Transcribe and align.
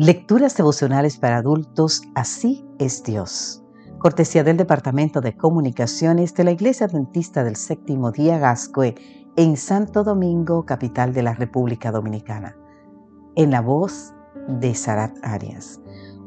Lecturas 0.00 0.56
devocionales 0.56 1.16
para 1.16 1.38
adultos, 1.38 2.02
así 2.14 2.64
es 2.78 3.02
Dios. 3.02 3.64
Cortesía 3.98 4.44
del 4.44 4.56
Departamento 4.56 5.20
de 5.20 5.36
Comunicaciones 5.36 6.34
de 6.36 6.44
la 6.44 6.52
Iglesia 6.52 6.86
Adventista 6.86 7.42
del 7.42 7.56
Séptimo 7.56 8.12
Día 8.12 8.38
Gascue 8.38 8.94
en 9.34 9.56
Santo 9.56 10.04
Domingo, 10.04 10.64
capital 10.64 11.12
de 11.12 11.24
la 11.24 11.34
República 11.34 11.90
Dominicana. 11.90 12.56
En 13.34 13.50
la 13.50 13.60
voz 13.60 14.14
de 14.46 14.72
Sarat 14.76 15.16
Arias. 15.24 15.80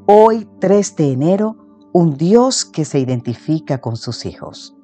Hoy, 0.06 0.50
3 0.60 0.96
de 0.98 1.12
enero, 1.14 1.56
un 1.94 2.18
Dios 2.18 2.66
que 2.66 2.84
se 2.84 3.00
identifica 3.00 3.78
con 3.78 3.96
sus 3.96 4.26
hijos. 4.26 4.76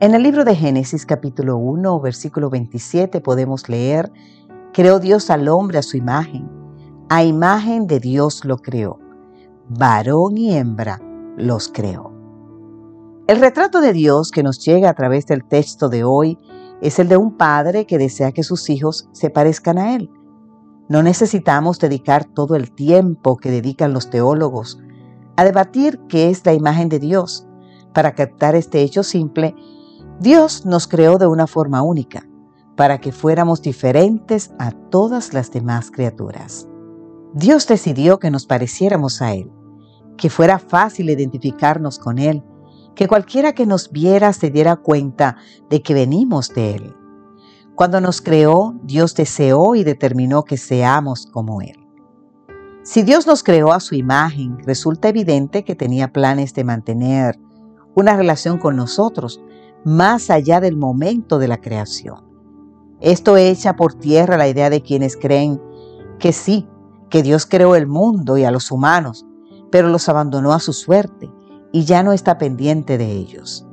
En 0.00 0.14
el 0.14 0.22
libro 0.22 0.44
de 0.44 0.54
Génesis 0.54 1.06
capítulo 1.06 1.56
1, 1.56 1.98
versículo 2.00 2.50
27 2.50 3.22
podemos 3.22 3.70
leer, 3.70 4.12
Creó 4.74 4.98
Dios 5.00 5.30
al 5.30 5.48
hombre 5.48 5.78
a 5.78 5.82
su 5.82 5.96
imagen 5.96 6.51
a 7.14 7.24
imagen 7.24 7.86
de 7.86 8.00
Dios 8.00 8.42
lo 8.46 8.56
creó. 8.56 8.98
Varón 9.68 10.38
y 10.38 10.56
hembra 10.56 10.98
los 11.36 11.68
creó. 11.68 12.10
El 13.26 13.38
retrato 13.38 13.82
de 13.82 13.92
Dios 13.92 14.30
que 14.30 14.42
nos 14.42 14.64
llega 14.64 14.88
a 14.88 14.94
través 14.94 15.26
del 15.26 15.44
texto 15.44 15.90
de 15.90 16.04
hoy 16.04 16.38
es 16.80 16.98
el 16.98 17.08
de 17.08 17.18
un 17.18 17.36
padre 17.36 17.84
que 17.84 17.98
desea 17.98 18.32
que 18.32 18.42
sus 18.42 18.70
hijos 18.70 19.10
se 19.12 19.28
parezcan 19.28 19.76
a 19.76 19.94
Él. 19.94 20.08
No 20.88 21.02
necesitamos 21.02 21.78
dedicar 21.78 22.24
todo 22.24 22.56
el 22.56 22.72
tiempo 22.72 23.36
que 23.36 23.50
dedican 23.50 23.92
los 23.92 24.08
teólogos 24.08 24.80
a 25.36 25.44
debatir 25.44 26.00
qué 26.08 26.30
es 26.30 26.46
la 26.46 26.54
imagen 26.54 26.88
de 26.88 26.98
Dios. 26.98 27.46
Para 27.92 28.14
captar 28.14 28.54
este 28.54 28.80
hecho 28.80 29.02
simple, 29.02 29.54
Dios 30.18 30.64
nos 30.64 30.88
creó 30.88 31.18
de 31.18 31.26
una 31.26 31.46
forma 31.46 31.82
única, 31.82 32.26
para 32.74 33.02
que 33.02 33.12
fuéramos 33.12 33.60
diferentes 33.60 34.50
a 34.58 34.70
todas 34.70 35.34
las 35.34 35.50
demás 35.50 35.90
criaturas. 35.90 36.68
Dios 37.34 37.66
decidió 37.66 38.18
que 38.18 38.30
nos 38.30 38.46
pareciéramos 38.46 39.22
a 39.22 39.32
Él, 39.32 39.50
que 40.16 40.28
fuera 40.28 40.58
fácil 40.58 41.10
identificarnos 41.10 41.98
con 41.98 42.18
Él, 42.18 42.42
que 42.94 43.08
cualquiera 43.08 43.54
que 43.54 43.64
nos 43.64 43.90
viera 43.90 44.32
se 44.32 44.50
diera 44.50 44.76
cuenta 44.76 45.36
de 45.70 45.82
que 45.82 45.94
venimos 45.94 46.50
de 46.50 46.74
Él. 46.74 46.96
Cuando 47.74 48.00
nos 48.00 48.20
creó, 48.20 48.74
Dios 48.82 49.14
deseó 49.14 49.74
y 49.74 49.82
determinó 49.82 50.44
que 50.44 50.58
seamos 50.58 51.26
como 51.26 51.62
Él. 51.62 51.78
Si 52.82 53.02
Dios 53.02 53.26
nos 53.26 53.42
creó 53.42 53.72
a 53.72 53.80
su 53.80 53.94
imagen, 53.94 54.58
resulta 54.66 55.08
evidente 55.08 55.64
que 55.64 55.74
tenía 55.74 56.12
planes 56.12 56.52
de 56.52 56.64
mantener 56.64 57.38
una 57.94 58.16
relación 58.16 58.58
con 58.58 58.76
nosotros 58.76 59.40
más 59.84 60.30
allá 60.30 60.60
del 60.60 60.76
momento 60.76 61.38
de 61.38 61.48
la 61.48 61.60
creación. 61.60 62.24
Esto 63.00 63.36
echa 63.36 63.74
por 63.74 63.94
tierra 63.94 64.36
la 64.36 64.48
idea 64.48 64.68
de 64.68 64.82
quienes 64.82 65.16
creen 65.16 65.60
que 66.18 66.32
sí, 66.32 66.68
que 67.12 67.22
Dios 67.22 67.44
creó 67.44 67.76
el 67.76 67.86
mundo 67.86 68.38
y 68.38 68.44
a 68.44 68.50
los 68.50 68.72
humanos, 68.72 69.26
pero 69.70 69.88
los 69.88 70.08
abandonó 70.08 70.54
a 70.54 70.60
su 70.60 70.72
suerte 70.72 71.30
y 71.70 71.84
ya 71.84 72.02
no 72.02 72.14
está 72.14 72.38
pendiente 72.38 72.96
de 72.96 73.12
ellos. 73.12 73.66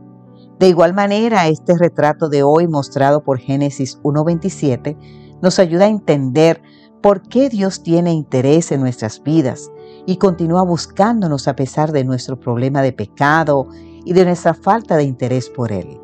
De 0.60 0.68
igual 0.68 0.94
manera, 0.94 1.48
este 1.48 1.78
retrato 1.78 2.28
de 2.28 2.44
hoy 2.44 2.68
mostrado 2.68 3.24
por 3.24 3.40
Génesis 3.40 3.98
1.27 4.04 5.40
nos 5.42 5.58
ayuda 5.58 5.86
a 5.86 5.88
entender 5.88 6.62
por 7.02 7.22
qué 7.22 7.48
Dios 7.48 7.82
tiene 7.82 8.12
interés 8.12 8.74
en 8.74 8.82
nuestras 8.82 9.24
vidas 9.24 9.72
y 10.06 10.18
continúa 10.18 10.64
buscándonos 10.64 11.48
a 11.48 11.56
pesar 11.56 11.94
de 11.94 12.04
nuestro 12.04 12.38
problema 12.38 12.82
de 12.82 12.92
pecado 12.92 13.70
y 14.04 14.12
de 14.12 14.26
nuestra 14.26 14.54
falta 14.54 14.98
de 14.98 15.06
interés 15.06 15.50
por 15.50 15.72
Él. 15.72 15.98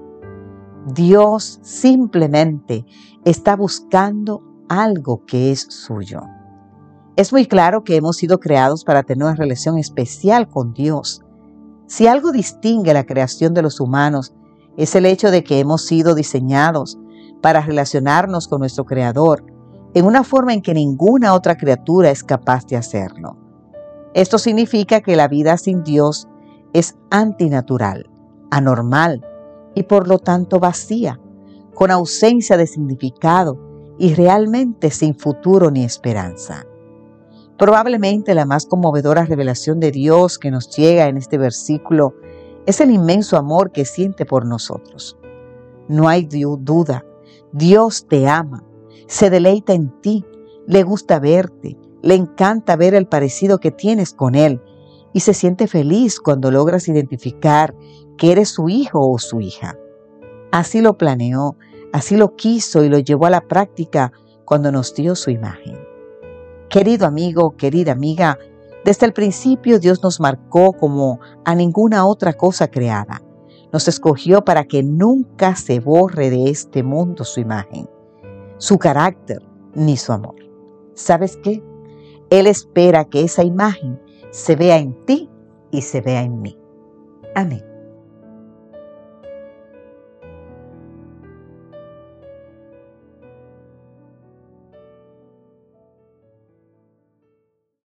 Dios 0.85 1.59
simplemente 1.63 2.85
está 3.25 3.57
buscando 3.57 4.41
algo 4.69 5.25
que 5.25 5.51
es 5.51 5.67
suyo. 5.69 6.21
Es 7.15 7.31
muy 7.31 7.45
claro 7.45 7.85
que 7.85 7.95
hemos 7.95 8.17
sido 8.17 8.41
creados 8.41 8.83
para 8.83 9.03
tener 9.03 9.23
una 9.23 9.35
relación 9.35 9.77
especial 9.77 10.49
con 10.49 10.73
Dios. 10.73 11.21
Si 11.87 12.07
algo 12.07 12.33
distingue 12.33 12.93
la 12.93 13.05
creación 13.05 13.53
de 13.53 13.61
los 13.61 13.79
humanos 13.79 14.33
es 14.75 14.95
el 14.95 15.05
hecho 15.05 15.31
de 15.31 15.41
que 15.41 15.59
hemos 15.59 15.85
sido 15.85 16.13
diseñados 16.13 16.97
para 17.41 17.61
relacionarnos 17.61 18.49
con 18.49 18.59
nuestro 18.59 18.83
Creador 18.83 19.45
en 19.93 20.05
una 20.05 20.25
forma 20.25 20.53
en 20.53 20.61
que 20.61 20.73
ninguna 20.73 21.33
otra 21.33 21.55
criatura 21.55 22.11
es 22.11 22.21
capaz 22.21 22.65
de 22.67 22.75
hacerlo. 22.75 23.37
Esto 24.13 24.37
significa 24.37 24.99
que 24.99 25.15
la 25.15 25.29
vida 25.29 25.55
sin 25.55 25.83
Dios 25.83 26.27
es 26.73 26.97
antinatural, 27.11 28.09
anormal 28.51 29.25
y 29.73 29.83
por 29.83 30.09
lo 30.09 30.19
tanto 30.19 30.59
vacía, 30.59 31.21
con 31.73 31.91
ausencia 31.91 32.57
de 32.57 32.67
significado 32.67 33.57
y 33.97 34.13
realmente 34.15 34.91
sin 34.91 35.15
futuro 35.15 35.71
ni 35.71 35.85
esperanza. 35.85 36.65
Probablemente 37.57 38.35
la 38.35 38.45
más 38.45 38.65
conmovedora 38.65 39.25
revelación 39.25 39.79
de 39.79 39.91
Dios 39.91 40.37
que 40.37 40.51
nos 40.51 40.75
llega 40.75 41.07
en 41.07 41.17
este 41.17 41.37
versículo 41.37 42.13
es 42.65 42.81
el 42.81 42.91
inmenso 42.91 43.37
amor 43.37 43.71
que 43.71 43.85
siente 43.85 44.25
por 44.25 44.45
nosotros. 44.45 45.17
No 45.87 46.09
hay 46.09 46.27
duda, 46.27 47.05
Dios 47.53 48.07
te 48.07 48.27
ama, 48.27 48.63
se 49.07 49.29
deleita 49.29 49.73
en 49.73 50.01
ti, 50.01 50.25
le 50.67 50.83
gusta 50.83 51.19
verte, 51.19 51.77
le 52.01 52.15
encanta 52.15 52.75
ver 52.75 52.93
el 52.93 53.07
parecido 53.07 53.59
que 53.59 53.71
tienes 53.71 54.13
con 54.13 54.35
Él 54.35 54.61
y 55.13 55.21
se 55.21 55.33
siente 55.33 55.67
feliz 55.67 56.19
cuando 56.19 56.51
logras 56.51 56.89
identificar 56.89 57.73
que 58.17 58.33
eres 58.33 58.49
su 58.49 58.67
hijo 58.67 59.09
o 59.09 59.17
su 59.17 59.39
hija. 59.39 59.77
Así 60.51 60.81
lo 60.81 60.97
planeó, 60.97 61.55
así 61.93 62.17
lo 62.17 62.35
quiso 62.35 62.83
y 62.83 62.89
lo 62.89 62.99
llevó 62.99 63.27
a 63.27 63.29
la 63.29 63.47
práctica 63.47 64.11
cuando 64.43 64.71
nos 64.73 64.93
dio 64.93 65.15
su 65.15 65.29
imagen. 65.29 65.84
Querido 66.75 67.07
amigo, 67.07 67.55
querida 67.55 67.93
amiga, 67.93 68.37
desde 68.83 69.05
el 69.05 69.13
principio 69.13 69.79
Dios 69.79 70.03
nos 70.03 70.19
marcó 70.19 70.73
como 70.73 71.21
a 71.45 71.55
ninguna 71.55 72.05
otra 72.05 72.33
cosa 72.33 72.69
creada. 72.69 73.21
Nos 73.71 73.87
escogió 73.87 74.43
para 74.43 74.65
que 74.65 74.83
nunca 74.83 75.55
se 75.55 75.79
borre 75.79 76.29
de 76.29 76.49
este 76.49 76.83
mundo 76.83 77.23
su 77.23 77.39
imagen, 77.39 77.89
su 78.57 78.77
carácter 78.77 79.41
ni 79.73 79.95
su 79.95 80.11
amor. 80.11 80.35
¿Sabes 80.95 81.39
qué? 81.41 81.63
Él 82.29 82.45
espera 82.45 83.05
que 83.05 83.23
esa 83.23 83.45
imagen 83.45 83.97
se 84.31 84.57
vea 84.57 84.77
en 84.77 85.05
ti 85.05 85.29
y 85.71 85.81
se 85.81 86.01
vea 86.01 86.23
en 86.23 86.41
mí. 86.41 86.59
Amén. 87.35 87.63